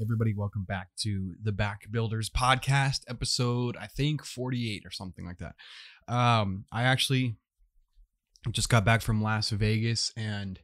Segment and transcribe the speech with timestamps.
[0.00, 5.38] everybody, welcome back to the Back Builders podcast, episode I think 48 or something like
[5.38, 5.54] that.
[6.12, 7.36] Um, I actually
[8.50, 10.58] just got back from Las Vegas and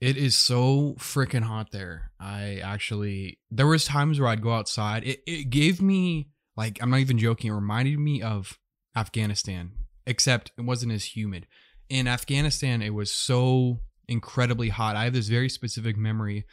[0.00, 2.10] it is so freaking hot there.
[2.18, 5.04] I actually there was times where I'd go outside.
[5.04, 8.58] It it gave me like I'm not even joking, it reminded me of
[8.96, 9.72] Afghanistan,
[10.06, 11.46] except it wasn't as humid.
[11.88, 13.78] In Afghanistan, it was so
[14.08, 14.96] incredibly hot.
[14.96, 16.44] I have this very specific memory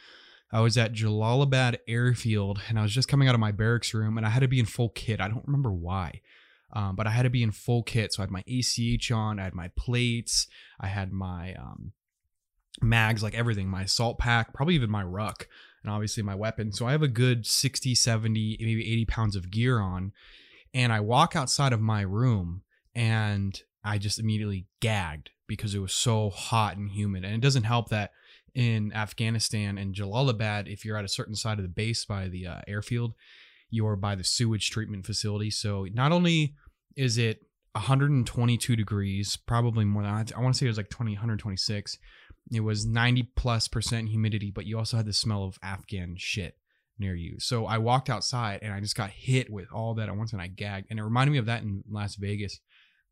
[0.52, 4.18] I was at Jalalabad Airfield and I was just coming out of my barracks room
[4.18, 5.22] and I had to be in full kit.
[5.22, 6.22] I don't remember why,
[6.74, 8.14] um, but I had to be in full kit.
[8.14, 10.48] So I had my ACH on, I had my plates,
[10.80, 11.94] I had my um,
[12.82, 15.48] mags, like everything, my assault pack, probably even my ruck,
[15.84, 16.74] and obviously my weapon.
[16.74, 20.12] So I have a good 60, 70, maybe 80 pounds of gear on.
[20.74, 25.94] And I walk outside of my room and I just immediately gagged because it was
[25.94, 27.26] so hot and humid.
[27.26, 28.12] And it doesn't help that
[28.54, 32.48] in Afghanistan and Jalalabad, if you're at a certain side of the base by the
[32.48, 33.14] uh, airfield,
[33.70, 35.50] you're by the sewage treatment facility.
[35.50, 36.56] So not only
[36.96, 37.42] is it
[37.74, 41.98] 122 degrees, probably more than I want to say it was like 20, 126.
[42.52, 46.58] It was 90 plus percent humidity, but you also had the smell of Afghan shit
[47.00, 47.40] near you.
[47.40, 50.42] So I walked outside and I just got hit with all that at once and
[50.42, 50.88] I gagged.
[50.90, 52.60] And it reminded me of that in Las Vegas,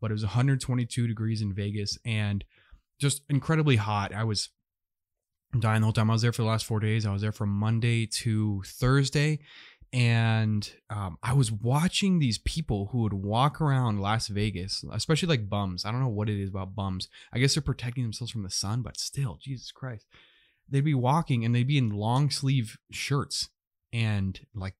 [0.01, 2.43] but it was 122 degrees in Vegas and
[2.99, 4.13] just incredibly hot.
[4.13, 4.49] I was
[5.57, 6.09] dying the whole time.
[6.09, 7.05] I was there for the last four days.
[7.05, 9.39] I was there from Monday to Thursday.
[9.91, 15.49] And um, I was watching these people who would walk around Las Vegas, especially like
[15.49, 15.83] bums.
[15.83, 17.07] I don't know what it is about bums.
[17.33, 20.05] I guess they're protecting themselves from the sun, but still, Jesus Christ.
[20.69, 23.49] They'd be walking and they'd be in long sleeve shirts
[23.91, 24.75] and like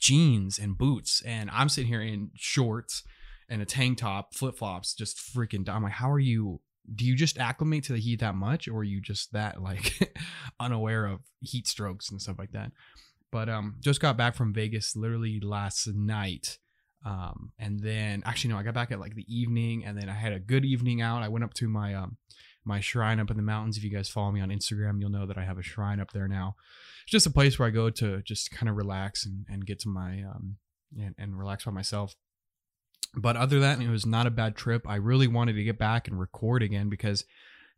[0.00, 1.22] jeans and boots.
[1.26, 3.02] And I'm sitting here in shorts
[3.50, 5.68] and a tank top, flip flops, just freaking.
[5.68, 6.62] I'm like, how are you
[6.94, 10.14] do you just acclimate to the heat that much or are you just that like
[10.60, 12.72] unaware of heat strokes and stuff like that?
[13.30, 16.58] But um just got back from vegas literally last night
[17.04, 20.12] um and then actually no i got back at like the evening and then i
[20.12, 21.22] had a good evening out.
[21.22, 22.16] I went up to my um
[22.64, 23.78] my shrine up in the mountains.
[23.78, 26.12] If you guys follow me on instagram you'll know that i have a shrine up
[26.12, 26.56] there now.
[27.04, 29.78] It's just a place where i go to just kind of relax and, and get
[29.80, 30.56] to my um
[30.98, 32.16] and, and relax by myself
[33.20, 34.88] but other than that, it was not a bad trip.
[34.88, 37.24] I really wanted to get back and record again because,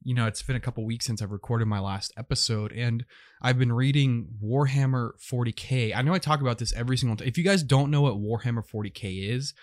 [0.02, 3.04] you know, it's been a couple weeks since I've recorded my last episode, and
[3.42, 5.94] I've been reading Warhammer 40k.
[5.94, 7.28] I know I talk about this every single time.
[7.28, 9.54] If you guys don't know what Warhammer 40k is,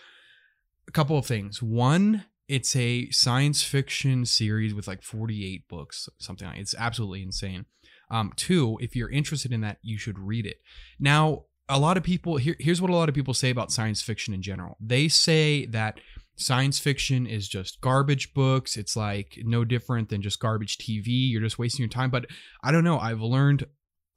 [0.88, 1.62] a couple of things.
[1.62, 7.66] One, it's a science fiction series with like 48 books, something like It's absolutely insane.
[8.10, 10.62] Um, two, if you're interested in that, you should read it.
[11.00, 14.02] Now, a lot of people here, here's what a lot of people say about science
[14.02, 14.78] fiction in general.
[14.80, 16.00] They say that
[16.36, 18.78] science fiction is just garbage books.
[18.78, 21.06] It's like no different than just garbage TV.
[21.08, 22.10] You're just wasting your time.
[22.10, 22.28] But
[22.64, 23.00] I don't know.
[23.00, 23.66] I've learned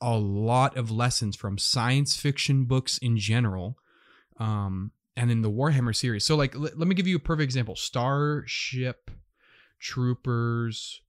[0.01, 3.77] a lot of lessons from science fiction books in general.
[4.39, 6.25] Um, and in the Warhammer series.
[6.25, 9.11] So, like, l- let me give you a perfect example Starship
[9.79, 11.03] Troopers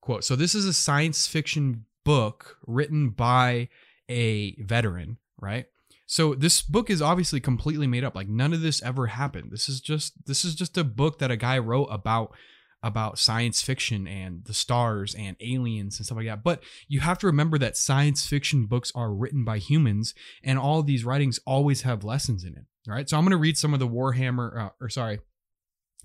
[0.00, 0.24] quote.
[0.24, 3.68] So, this is a science fiction book written by
[4.08, 5.66] a veteran, right?
[6.10, 8.14] So this book is obviously completely made up.
[8.14, 9.50] Like none of this ever happened.
[9.52, 12.34] This is just this is just a book that a guy wrote about
[12.82, 16.42] about science fiction and the stars and aliens and stuff like that.
[16.42, 20.82] But you have to remember that science fiction books are written by humans and all
[20.82, 22.64] these writings always have lessons in it.
[22.86, 23.06] Right?
[23.06, 25.20] So I'm going to read some of the Warhammer uh, or sorry,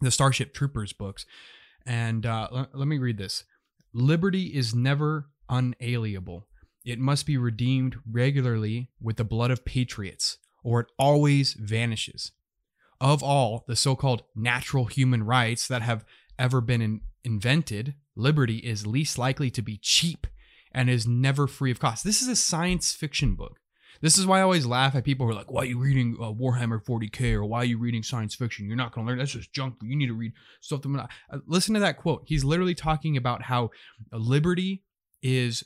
[0.02, 1.26] the Starship Troopers books.
[1.86, 3.46] And uh, let, let me read this.
[3.94, 6.48] Liberty is never unalienable.
[6.86, 12.32] It must be redeemed regularly with the blood of patriots, or it always vanishes.
[13.00, 16.06] Of all the so called natural human rights that have
[16.38, 20.28] ever been in- invented, liberty is least likely to be cheap
[20.72, 22.04] and is never free of cost.
[22.04, 23.60] This is a science fiction book.
[24.02, 26.18] This is why I always laugh at people who are like, why are you reading
[26.20, 28.68] uh, Warhammer 40K or why are you reading science fiction?
[28.68, 29.20] You're not going to learn.
[29.20, 29.76] That's just junk.
[29.82, 30.34] You need to read.
[30.70, 31.10] That...
[31.32, 32.24] Uh, listen to that quote.
[32.26, 33.70] He's literally talking about how
[34.12, 34.84] liberty
[35.22, 35.64] is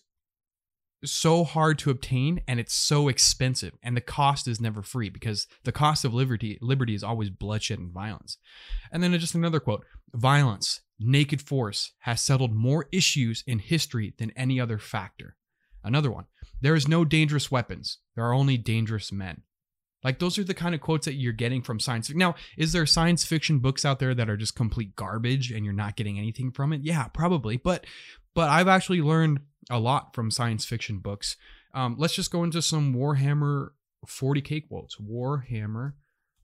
[1.03, 5.47] so hard to obtain and it's so expensive and the cost is never free because
[5.63, 8.37] the cost of liberty liberty is always bloodshed and violence.
[8.91, 14.13] And then uh, just another quote violence naked force has settled more issues in history
[14.17, 15.35] than any other factor.
[15.83, 16.25] Another one
[16.61, 19.43] there is no dangerous weapons there are only dangerous men.
[20.03, 22.19] Like those are the kind of quotes that you're getting from science fiction.
[22.19, 25.73] now is there science fiction books out there that are just complete garbage and you're
[25.73, 26.81] not getting anything from it?
[26.81, 27.85] Yeah probably but
[28.37, 29.39] but i've actually learned
[29.69, 31.35] a lot from science fiction books.
[31.73, 33.69] Um, let's just go into some Warhammer
[34.05, 34.95] 40k quotes.
[34.97, 35.93] Warhammer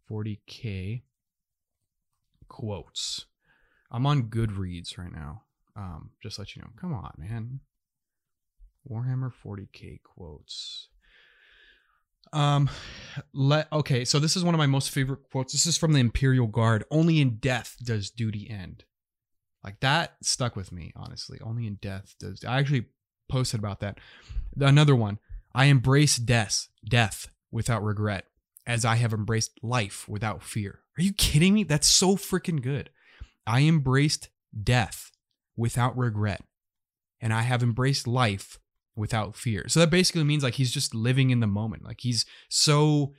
[0.10, 1.04] 40k
[2.48, 3.26] quotes.
[3.92, 5.44] I'm on Goodreads right now.
[5.76, 6.70] Um, just let you know.
[6.80, 7.60] Come on, man.
[8.90, 10.90] Warhammer 40k quotes.
[12.32, 12.70] Um,
[13.34, 14.06] let okay.
[14.06, 15.54] So this is one of my most favorite quotes.
[15.54, 16.84] This is from the Imperial Guard.
[16.90, 18.86] Only in death does duty end.
[19.64, 21.40] Like that stuck with me, honestly.
[21.42, 22.44] Only in death does.
[22.44, 22.86] I actually
[23.30, 24.00] posted about that.
[24.60, 25.20] Another one.
[25.56, 28.26] I embrace death, death without regret,
[28.66, 30.80] as I have embraced life without fear.
[30.98, 31.64] Are you kidding me?
[31.64, 32.90] That's so freaking good.
[33.46, 34.30] I embraced
[34.64, 35.12] death
[35.56, 36.44] without regret,
[37.22, 38.60] and I have embraced life
[38.96, 39.66] without fear.
[39.68, 41.84] So that basically means like he's just living in the moment.
[41.84, 43.14] Like he's so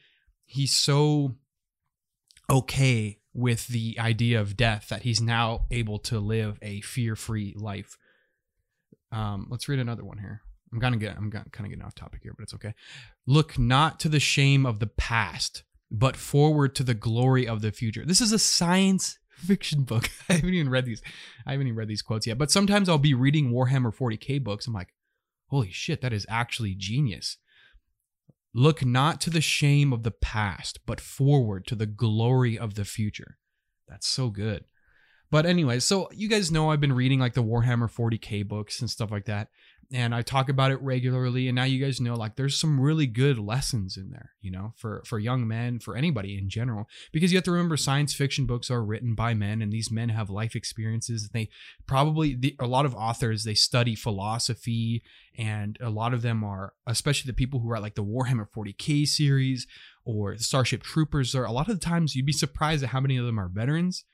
[0.44, 1.36] he's so
[2.50, 7.98] okay with the idea of death that he's now able to live a fear-free life.
[9.10, 10.42] Um, let's read another one here.
[10.72, 12.74] I'm gonna get I'm kind of getting off topic here, but it's okay.
[13.26, 17.70] Look not to the shame of the past, but forward to the glory of the
[17.70, 18.04] future.
[18.04, 20.10] This is a science fiction book.
[20.28, 21.00] I haven't even read these.
[21.46, 22.38] I haven't even read these quotes yet.
[22.38, 24.66] But sometimes I'll be reading Warhammer 40k books.
[24.66, 24.92] I'm like,
[25.48, 27.36] holy shit, that is actually genius.
[28.54, 32.84] Look not to the shame of the past, but forward to the glory of the
[32.84, 33.36] future.
[33.88, 34.64] That's so good.
[35.30, 38.88] But anyway, so you guys know I've been reading like the Warhammer 40k books and
[38.88, 39.48] stuff like that
[39.94, 41.46] and I talk about it regularly.
[41.46, 44.72] And now you guys know like there's some really good lessons in there, you know,
[44.76, 48.44] for for young men, for anybody in general, because you have to remember science fiction
[48.44, 51.30] books are written by men, and these men have life experiences.
[51.32, 51.48] They
[51.86, 55.04] probably the, a lot of authors they study philosophy,
[55.38, 59.06] and a lot of them are, especially the people who write like the Warhammer 40k
[59.06, 59.68] series
[60.04, 61.36] or Starship Troopers.
[61.36, 63.48] Are a lot of the times you'd be surprised at how many of them are
[63.48, 64.04] veterans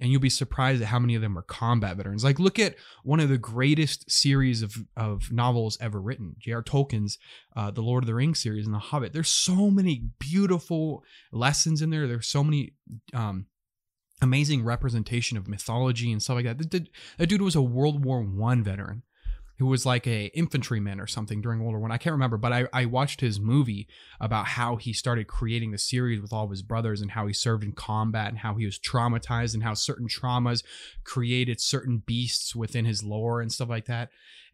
[0.00, 2.22] and you'll be surprised at how many of them are combat veterans.
[2.22, 6.62] Like, look at one of the greatest series of, of novels ever written, J.R.
[6.62, 7.18] Tolkien's
[7.56, 9.12] uh, The Lord of the Rings series and The Hobbit.
[9.12, 11.02] There's so many beautiful
[11.32, 12.06] lessons in there.
[12.06, 12.74] There's so many
[13.12, 13.46] um,
[14.22, 16.70] amazing representation of mythology and stuff like that.
[16.70, 19.02] That, that dude was a World War One veteran
[19.58, 21.92] who was like a infantryman or something during World War One.
[21.92, 21.98] I.
[21.98, 23.88] I can't remember, but I, I watched his movie
[24.20, 27.32] about how he started creating the series with all of his brothers and how he
[27.32, 30.62] served in combat and how he was traumatized and how certain traumas
[31.02, 34.10] created certain beasts within his lore and stuff like that.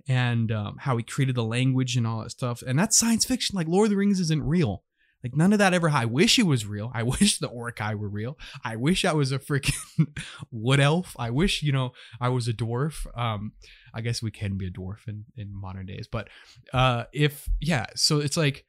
[0.08, 2.62] And um, how he created the language and all that stuff.
[2.66, 3.54] And that's science fiction.
[3.54, 4.84] Like Lord of the Rings isn't real.
[5.24, 5.88] Like none of that ever.
[5.88, 6.92] I wish it was real.
[6.94, 8.38] I wish the Uruk-hai were real.
[8.62, 10.06] I wish I was a freaking
[10.52, 11.16] wood elf.
[11.18, 13.06] I wish you know I was a dwarf.
[13.18, 13.52] Um,
[13.94, 16.28] I guess we can be a dwarf in in modern days, but
[16.72, 18.66] uh, if yeah, so it's like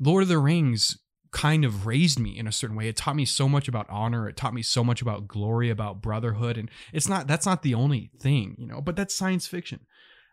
[0.00, 0.98] Lord of the Rings
[1.30, 2.88] kind of raised me in a certain way.
[2.88, 4.28] It taught me so much about honor.
[4.28, 7.74] It taught me so much about glory, about brotherhood, and it's not that's not the
[7.74, 8.80] only thing, you know.
[8.80, 9.86] But that's science fiction,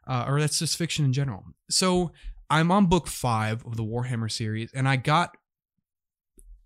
[0.07, 1.43] uh, or that's just fiction in general.
[1.69, 2.11] So
[2.49, 5.37] I'm on book five of the Warhammer series, and I got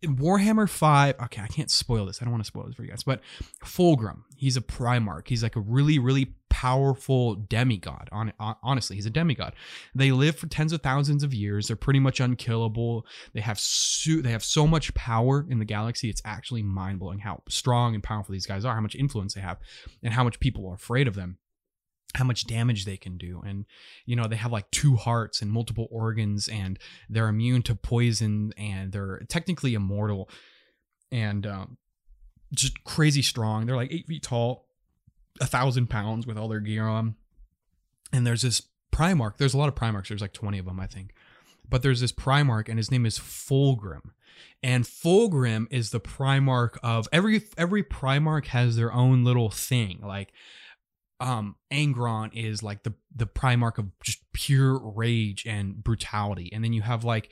[0.03, 2.21] Warhammer 5, okay, I can't spoil this.
[2.21, 3.21] I don't want to spoil this for you guys, but
[3.63, 5.27] Fulgrim, he's a Primarch.
[5.27, 8.09] He's like a really, really powerful demigod.
[8.11, 9.53] On, honestly, he's a demigod.
[9.95, 11.67] They live for tens of thousands of years.
[11.67, 13.05] They're pretty much unkillable.
[13.33, 16.09] They have so, they have so much power in the galaxy.
[16.09, 19.41] It's actually mind blowing how strong and powerful these guys are, how much influence they
[19.41, 19.57] have,
[20.03, 21.37] and how much people are afraid of them
[22.15, 23.41] how much damage they can do.
[23.45, 23.65] And
[24.05, 26.77] you know they have like two hearts and multiple organs and
[27.09, 30.29] they're immune to poison and they're technically immortal.
[31.11, 31.77] And um,
[32.53, 33.65] just crazy strong.
[33.65, 34.67] They're like eight feet tall
[35.41, 37.15] a thousand pounds with all their gear on.
[38.11, 38.61] And there's this
[38.91, 41.13] primarch there's a lot of primarchs there's like 20 of them i think.
[41.67, 44.11] But there's this primarch and his name is fulgrim.
[44.61, 49.99] And fulgrim is the primarch of every every primarch has their own little thing.
[50.03, 50.31] Like
[51.19, 56.49] um Angron is like the the primarch of just pure rage and brutality.
[56.51, 57.29] And then you have like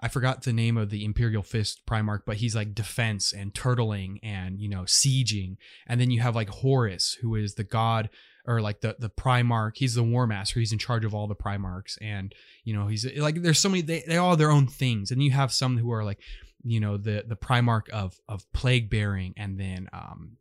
[0.00, 4.18] I forgot the name of the Imperial Fist Primarch, but he's like defense and turtling
[4.22, 5.56] and you know sieging.
[5.86, 8.08] And then you have like Horus, who is the god
[8.48, 9.76] or like the the Primarch.
[9.76, 10.58] He's the War Master.
[10.58, 13.82] He's in charge of all the Primarchs, and you know he's like there's so many.
[13.82, 16.18] They they all have their own things, and you have some who are like
[16.64, 20.37] you know the the Primarch of of plague bearing, and then um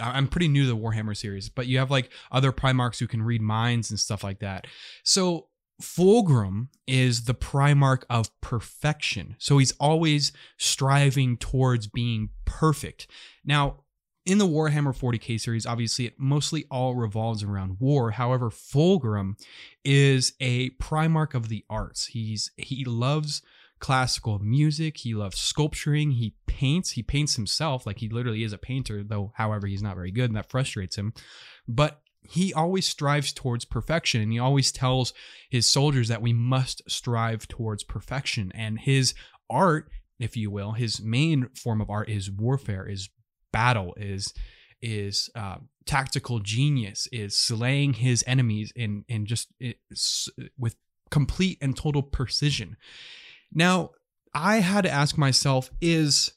[0.00, 3.22] I'm pretty new to the Warhammer series, but you have like other Primarchs who can
[3.22, 4.66] read minds and stuff like that.
[5.02, 5.48] So
[5.82, 9.36] Fulgrim is the Primarch of perfection.
[9.38, 13.08] So he's always striving towards being perfect.
[13.44, 13.84] Now,
[14.26, 18.10] in the Warhammer 40k series, obviously it mostly all revolves around war.
[18.10, 19.36] However, Fulgrim
[19.84, 22.06] is a Primarch of the arts.
[22.06, 23.40] He's he loves
[23.78, 24.98] classical music.
[24.98, 26.12] He loves sculpturing.
[26.12, 26.92] He paints.
[26.92, 27.86] He paints himself.
[27.86, 30.96] Like he literally is a painter, though, however, he's not very good and that frustrates
[30.96, 31.12] him.
[31.66, 35.12] But he always strives towards perfection and he always tells
[35.48, 38.52] his soldiers that we must strive towards perfection.
[38.54, 39.14] And his
[39.48, 43.08] art, if you will, his main form of art is warfare, is
[43.52, 44.34] battle, is
[44.80, 45.56] is uh,
[45.86, 49.78] tactical genius, is slaying his enemies in in just it,
[50.58, 50.76] with
[51.10, 52.76] complete and total precision.
[53.52, 53.90] Now,
[54.34, 56.32] I had to ask myself is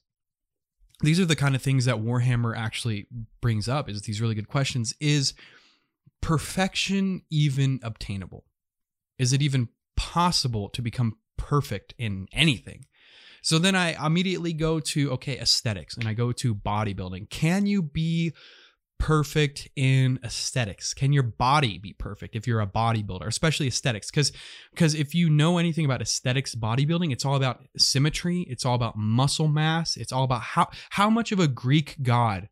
[1.02, 3.08] these are the kind of things that Warhammer actually
[3.42, 5.34] brings up is these really good questions is
[6.22, 8.46] perfection even obtainable?
[9.18, 12.86] Is it even possible to become perfect in anything?
[13.42, 17.30] So then I immediately go to okay, aesthetics and I go to bodybuilding.
[17.30, 18.34] Can you be
[19.02, 20.94] perfect in aesthetics?
[20.94, 24.12] Can your body be perfect if you're a bodybuilder, especially aesthetics?
[24.12, 24.32] Because
[24.70, 28.96] because if you know anything about aesthetics bodybuilding, it's all about symmetry, it's all about
[28.96, 32.48] muscle mass, it's all about how how much of a Greek god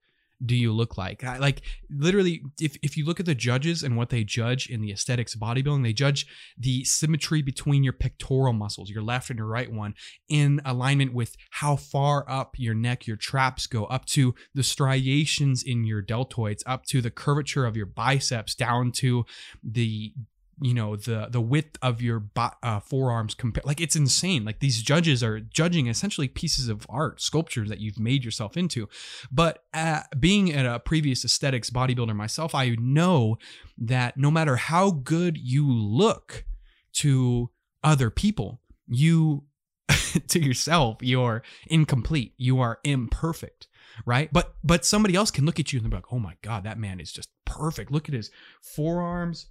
[0.46, 1.24] do you look like?
[1.24, 4.92] Like literally, if, if you look at the judges and what they judge in the
[4.92, 6.26] aesthetics of bodybuilding, they judge
[6.58, 9.96] the symmetry between your pectoral muscles, your left and your right one,
[10.30, 15.64] in alignment with how far up your neck, your traps go, up to the striations
[15.64, 19.26] in your deltoids, up to the curvature of your biceps, down to
[19.64, 20.14] the
[20.62, 24.46] you know the the width of your uh, forearms compared like it's insane.
[24.46, 28.88] Like these judges are judging essentially pieces of art sculptures that you've made yourself into.
[29.32, 33.38] But uh, being at a previous aesthetics bodybuilder myself i know
[33.78, 36.46] that no matter how good you look
[36.94, 37.50] to
[37.84, 39.44] other people you
[40.28, 42.34] to yourself you're incomplete.
[42.38, 43.68] You are imperfect
[44.06, 44.30] right?
[44.32, 46.80] But but somebody else can look at you and be like oh my god that
[46.80, 47.92] man is just perfect.
[47.92, 49.48] Look at his forearms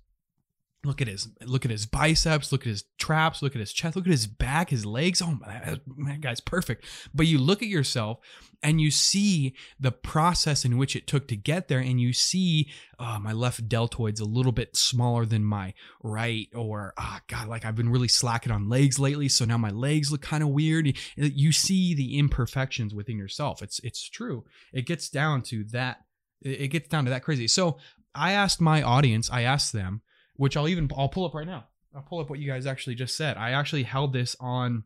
[0.84, 3.96] Look at his look at his biceps, look at his traps, look at his chest,
[3.96, 5.20] look at his back, his legs.
[5.20, 6.84] Oh my, that guy's perfect.
[7.12, 8.20] But you look at yourself
[8.62, 12.70] and you see the process in which it took to get there, and you see
[13.00, 17.64] oh, my left deltoid's a little bit smaller than my right, or oh god, like
[17.64, 20.96] I've been really slacking on legs lately, so now my legs look kind of weird.
[21.16, 23.62] You see the imperfections within yourself.
[23.62, 24.44] It's it's true.
[24.72, 26.04] It gets down to that.
[26.40, 27.48] It gets down to that crazy.
[27.48, 27.78] So
[28.14, 30.02] I asked my audience, I asked them
[30.38, 31.66] which I'll even I'll pull up right now.
[31.94, 33.36] I'll pull up what you guys actually just said.
[33.36, 34.84] I actually held this on.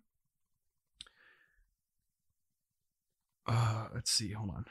[3.46, 4.32] Uh, let's see.
[4.32, 4.64] Hold on.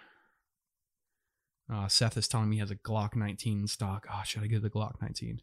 [1.74, 4.06] Uh, Seth is telling me he has a Glock 19 in stock.
[4.12, 5.42] Oh, should I get the Glock 19?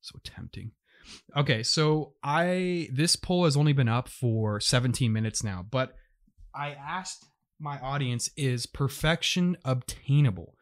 [0.00, 0.72] So tempting.
[1.36, 5.94] Okay, so I this poll has only been up for 17 minutes now, but
[6.54, 7.24] I asked
[7.60, 10.54] my audience is perfection obtainable?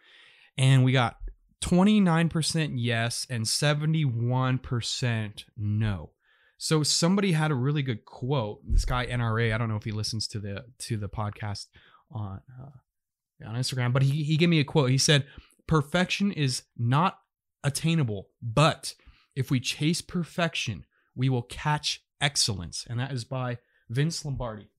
[0.59, 1.16] And we got
[1.63, 6.11] 29% yes and 71% no.
[6.59, 8.61] So somebody had a really good quote.
[8.67, 11.67] This guy NRA, I don't know if he listens to the to the podcast
[12.11, 14.91] on uh, on Instagram, but he he gave me a quote.
[14.91, 15.27] He said,
[15.67, 17.19] "Perfection is not
[17.63, 18.95] attainable, but
[19.35, 23.59] if we chase perfection, we will catch excellence." And that is by
[23.91, 24.71] Vince Lombardi.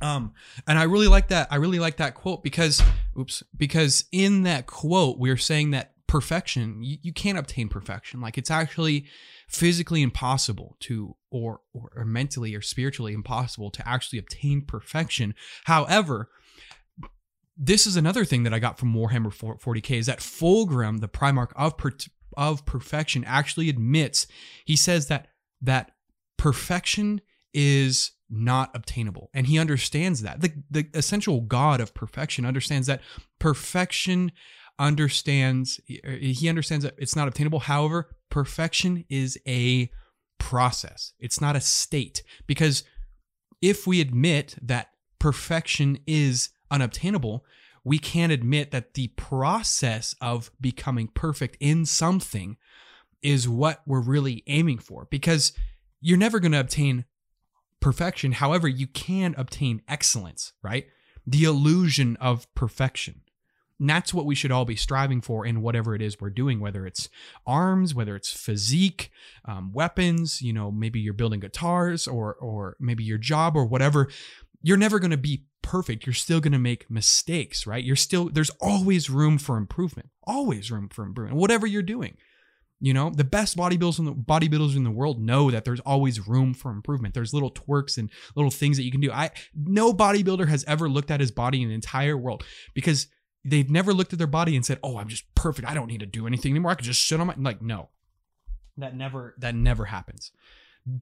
[0.00, 0.32] Um,
[0.66, 1.48] and I really like that.
[1.50, 2.82] I really like that quote because,
[3.18, 8.20] oops, because in that quote we're saying that perfection you, you can't obtain perfection.
[8.20, 9.06] Like it's actually
[9.48, 15.34] physically impossible to, or, or or mentally or spiritually impossible to actually obtain perfection.
[15.64, 16.30] However,
[17.56, 21.52] this is another thing that I got from Warhammer 40k is that Fulgrim, the Primarch
[21.56, 21.92] of per,
[22.36, 24.26] of perfection, actually admits
[24.64, 25.28] he says that
[25.62, 25.92] that
[26.36, 27.20] perfection
[27.52, 29.30] is not obtainable.
[29.32, 30.40] And he understands that.
[30.40, 33.00] The, the essential God of perfection understands that
[33.38, 34.32] perfection
[34.78, 37.60] understands, he understands that it's not obtainable.
[37.60, 39.90] However, perfection is a
[40.38, 42.22] process, it's not a state.
[42.46, 42.84] Because
[43.62, 47.44] if we admit that perfection is unobtainable,
[47.84, 52.56] we can't admit that the process of becoming perfect in something
[53.22, 55.52] is what we're really aiming for because
[56.00, 57.04] you're never going to obtain
[57.84, 58.32] perfection.
[58.32, 60.86] However, you can obtain excellence, right?
[61.26, 63.20] The illusion of perfection.
[63.78, 66.60] And that's what we should all be striving for in whatever it is we're doing,
[66.60, 67.10] whether it's
[67.46, 69.10] arms, whether it's physique,
[69.44, 74.08] um, weapons, you know, maybe you're building guitars or, or maybe your job or whatever.
[74.62, 76.06] You're never going to be perfect.
[76.06, 77.84] You're still going to make mistakes, right?
[77.84, 82.16] You're still, there's always room for improvement, always room for improvement, whatever you're doing.
[82.80, 86.26] You know, the best bodybuilders in the bodybuilders in the world know that there's always
[86.26, 87.14] room for improvement.
[87.14, 89.10] There's little twerks and little things that you can do.
[89.10, 93.06] I no bodybuilder has ever looked at his body in the entire world because
[93.44, 95.68] they've never looked at their body and said, "Oh, I'm just perfect.
[95.68, 96.72] I don't need to do anything anymore.
[96.72, 97.90] I can just sit on my like." No,
[98.76, 100.32] that never that never happens.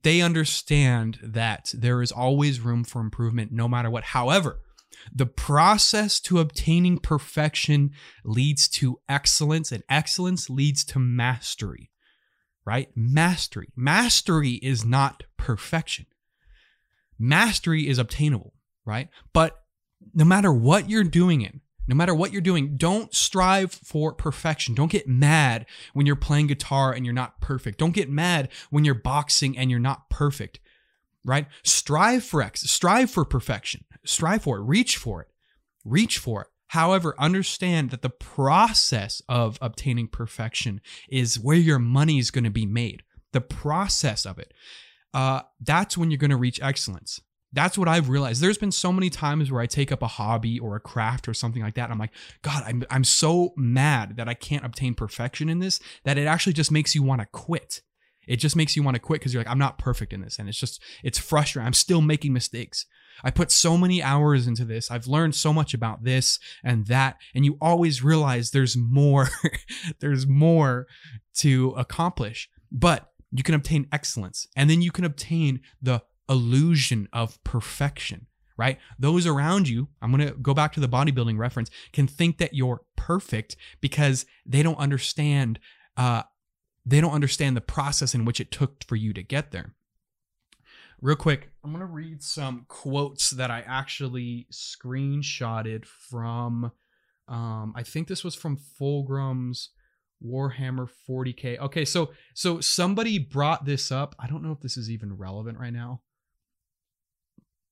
[0.03, 4.05] They understand that there is always room for improvement, no matter what.
[4.05, 4.61] However,
[5.13, 7.93] the process to obtaining perfection
[8.25, 11.91] leads to excellence, and excellence leads to mastery,
[12.65, 12.89] right?
[12.95, 13.69] Mastery.
[13.75, 16.07] Mastery is not perfection.
[17.19, 18.55] Mastery is obtainable,
[18.85, 19.09] right?
[19.33, 19.59] But
[20.15, 24.75] no matter what you're doing in, no matter what you're doing, don't strive for perfection.
[24.75, 27.79] Don't get mad when you're playing guitar and you're not perfect.
[27.79, 30.61] Don't get mad when you're boxing and you're not perfect.
[31.25, 31.47] Right?
[31.63, 35.29] Strive for X, strive for perfection, strive for it, reach for it,
[35.85, 36.49] reach for it.
[36.69, 42.51] However, understand that the process of obtaining perfection is where your money is going to
[42.51, 43.03] be made.
[43.33, 44.55] The process of it.
[45.13, 47.21] Uh, that's when you're going to reach excellence.
[47.53, 48.41] That's what I've realized.
[48.41, 51.35] There's been so many times where I take up a hobby or a craft or
[51.35, 51.91] something like that.
[51.91, 56.17] I'm like, God, I'm, I'm so mad that I can't obtain perfection in this that
[56.17, 57.83] it actually just makes you want to quit.
[58.27, 60.39] It just makes you want to quit because you're like, I'm not perfect in this.
[60.39, 61.67] And it's just, it's frustrating.
[61.67, 62.87] I'm still making mistakes.
[63.25, 64.91] I put so many hours into this.
[64.91, 67.17] I've learned so much about this and that.
[67.35, 69.29] And you always realize there's more,
[70.01, 70.87] there's more
[71.39, 72.49] to accomplish.
[72.71, 78.27] But you can obtain excellence and then you can obtain the illusion of perfection
[78.59, 78.79] right?
[78.99, 82.55] Those around you, I'm going to go back to the bodybuilding reference, can think that
[82.55, 85.59] you're perfect because they don't understand
[85.97, 86.23] uh
[86.85, 89.75] they don't understand the process in which it took for you to get there
[91.03, 96.73] real quick, I'm gonna read some quotes that I actually screenshotted from.
[97.29, 99.71] Um, I think this was from Fulgrim's
[100.25, 101.59] Warhammer 40k.
[101.59, 104.15] Okay, so so somebody brought this up.
[104.19, 106.01] I don't know if this is even relevant right now.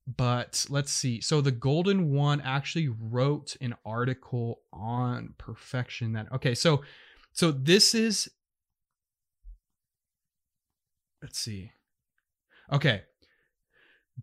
[0.06, 1.20] But let's see.
[1.20, 6.82] So the Golden One actually wrote an article on perfection that okay, so
[7.32, 8.28] so this is
[11.22, 11.72] let's see.
[12.72, 13.02] Okay,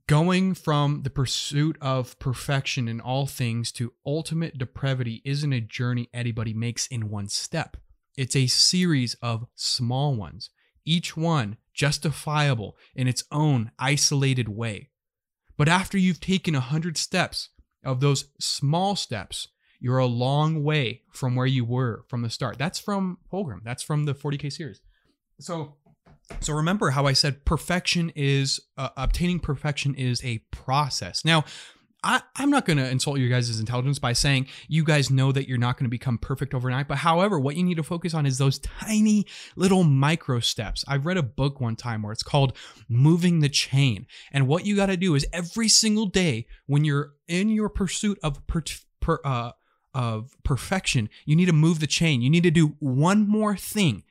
[0.06, 6.10] Going from the pursuit of perfection in all things to ultimate depravity isn't a journey
[6.14, 7.78] anybody makes in one step.
[8.16, 10.50] It's a series of small ones,
[10.86, 14.90] each one justifiable in its own isolated way.
[15.58, 17.50] But after you've taken a hundred steps
[17.84, 19.48] of those small steps,
[19.80, 22.58] you're a long way from where you were from the start.
[22.58, 23.62] That's from Fulgrim.
[23.64, 24.82] That's from the 40K series.
[25.40, 25.76] So
[26.40, 31.24] so remember how I said perfection is uh, obtaining perfection is a process.
[31.24, 31.46] Now,
[32.04, 35.48] I, am not going to insult your guys' intelligence by saying you guys know that
[35.48, 36.88] you're not going to become perfect overnight.
[36.88, 40.86] But however, what you need to focus on is those tiny little micro steps.
[40.88, 42.56] I've read a book one time where it's called
[42.88, 44.06] Moving the Chain.
[44.32, 48.20] And what you got to do is every single day when you're in your pursuit
[48.22, 48.64] of per,
[49.02, 49.52] per, uh,
[49.94, 52.22] of perfection, you need to move the chain.
[52.22, 54.04] You need to do one more thing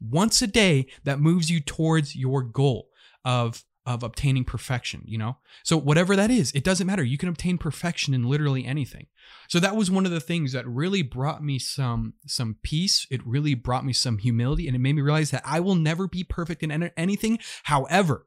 [0.00, 2.88] once a day that moves you towards your goal
[3.24, 5.36] of of obtaining perfection, you know?
[5.62, 7.04] So whatever that is, it doesn't matter.
[7.04, 9.06] You can obtain perfection in literally anything.
[9.48, 13.06] So that was one of the things that really brought me some some peace.
[13.10, 16.08] It really brought me some humility and it made me realize that I will never
[16.08, 17.38] be perfect in anything.
[17.64, 18.26] However,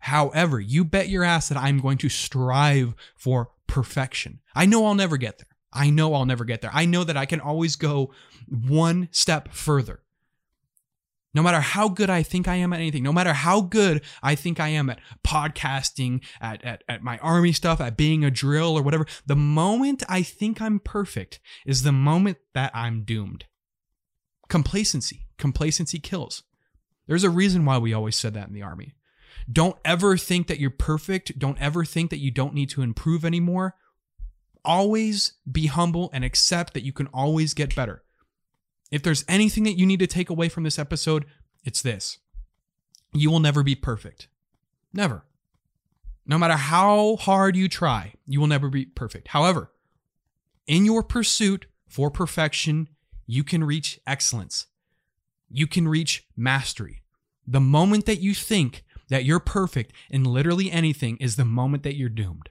[0.00, 4.40] however, you bet your ass that I'm going to strive for perfection.
[4.54, 5.46] I know I'll never get there.
[5.72, 6.70] I know I'll never get there.
[6.72, 8.12] I know that I can always go
[8.46, 10.02] one step further.
[11.34, 14.34] No matter how good I think I am at anything, no matter how good I
[14.34, 18.76] think I am at podcasting, at, at, at my army stuff, at being a drill
[18.76, 23.46] or whatever, the moment I think I'm perfect is the moment that I'm doomed.
[24.48, 25.26] Complacency.
[25.38, 26.42] Complacency kills.
[27.06, 28.94] There's a reason why we always said that in the army.
[29.50, 31.38] Don't ever think that you're perfect.
[31.38, 33.74] Don't ever think that you don't need to improve anymore.
[34.64, 38.04] Always be humble and accept that you can always get better.
[38.92, 41.24] If there's anything that you need to take away from this episode,
[41.64, 42.18] it's this
[43.14, 44.28] you will never be perfect.
[44.92, 45.24] Never.
[46.24, 49.28] No matter how hard you try, you will never be perfect.
[49.28, 49.72] However,
[50.66, 52.88] in your pursuit for perfection,
[53.26, 54.66] you can reach excellence.
[55.50, 57.02] You can reach mastery.
[57.46, 61.96] The moment that you think that you're perfect in literally anything is the moment that
[61.96, 62.50] you're doomed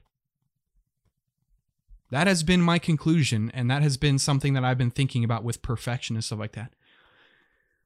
[2.12, 5.42] that has been my conclusion and that has been something that i've been thinking about
[5.42, 6.72] with perfection and stuff like that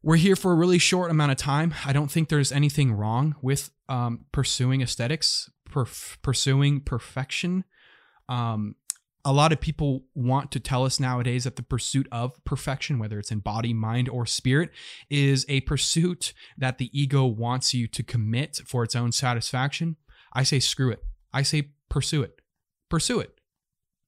[0.02, 3.34] we're here for a really short amount of time i don't think there's anything wrong
[3.40, 7.64] with um, pursuing aesthetics perf- pursuing perfection
[8.28, 8.74] um,
[9.26, 13.18] a lot of people want to tell us nowadays that the pursuit of perfection, whether
[13.18, 14.70] it's in body, mind, or spirit,
[15.10, 19.96] is a pursuit that the ego wants you to commit for its own satisfaction.
[20.32, 21.02] I say, screw it.
[21.34, 22.40] I say, pursue it.
[22.88, 23.35] Pursue it.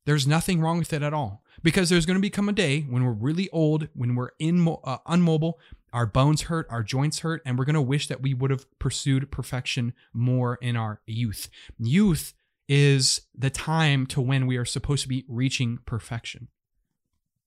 [0.08, 3.04] There's nothing wrong with it at all because there's going to become a day when
[3.04, 5.58] we're really old, when we're in uh, unmobile,
[5.92, 8.64] our bones hurt, our joints hurt, and we're going to wish that we would have
[8.78, 11.50] pursued perfection more in our youth.
[11.78, 12.32] Youth
[12.70, 16.48] is the time to when we are supposed to be reaching perfection.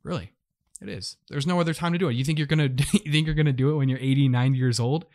[0.03, 0.31] Really,
[0.83, 1.17] it is.
[1.29, 2.13] There's no other time to do it.
[2.13, 4.79] You think you're gonna you think you're gonna do it when you're 80, 90 years
[4.79, 5.07] old?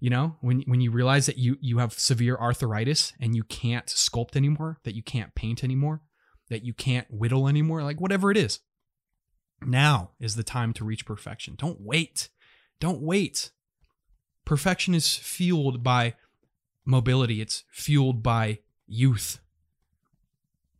[0.00, 3.86] You know, when when you realize that you you have severe arthritis and you can't
[3.86, 6.02] sculpt anymore, that you can't paint anymore,
[6.48, 8.60] that you can't whittle anymore, like whatever it is.
[9.62, 11.54] Now is the time to reach perfection.
[11.56, 12.28] Don't wait.
[12.80, 13.50] Don't wait.
[14.44, 16.14] Perfection is fueled by
[16.84, 17.40] mobility.
[17.40, 19.40] It's fueled by youth.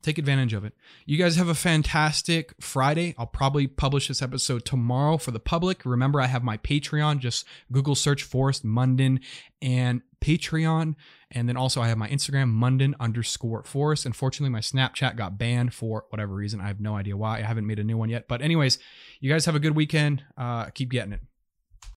[0.04, 0.74] Take advantage of it.
[1.06, 3.14] You guys have a fantastic Friday.
[3.16, 5.86] I'll probably publish this episode tomorrow for the public.
[5.86, 7.20] Remember, I have my Patreon.
[7.20, 9.20] Just Google search Forrest Munden
[9.62, 10.96] and Patreon.
[11.30, 14.04] And then also, I have my Instagram, Munden underscore Forrest.
[14.04, 16.60] Unfortunately, my Snapchat got banned for whatever reason.
[16.60, 17.38] I have no idea why.
[17.38, 18.28] I haven't made a new one yet.
[18.28, 18.78] But, anyways,
[19.20, 20.22] you guys have a good weekend.
[20.36, 21.20] Uh, keep getting it.